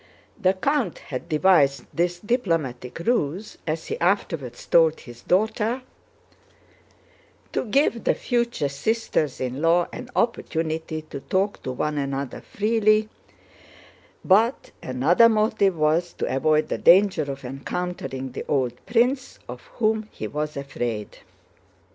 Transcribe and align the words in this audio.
The 0.41 0.55
count 0.55 0.97
had 0.97 1.29
devised 1.29 1.85
this 1.93 2.19
diplomatic 2.19 2.97
ruse 3.01 3.59
(as 3.67 3.85
he 3.85 3.99
afterwards 3.99 4.65
told 4.65 5.01
his 5.01 5.21
daughter) 5.21 5.83
to 7.53 7.65
give 7.65 8.03
the 8.05 8.15
future 8.15 8.67
sisters 8.67 9.39
in 9.39 9.61
law 9.61 9.87
an 9.93 10.09
opportunity 10.15 11.03
to 11.03 11.19
talk 11.19 11.61
to 11.61 11.71
one 11.71 11.99
another 11.99 12.41
freely, 12.41 13.09
but 14.25 14.71
another 14.81 15.29
motive 15.29 15.77
was 15.77 16.13
to 16.13 16.35
avoid 16.35 16.69
the 16.69 16.79
danger 16.79 17.31
of 17.31 17.45
encountering 17.45 18.31
the 18.31 18.43
old 18.47 18.83
prince, 18.87 19.37
of 19.47 19.65
whom 19.75 20.09
he 20.11 20.25
was 20.27 20.57
afraid. 20.57 21.19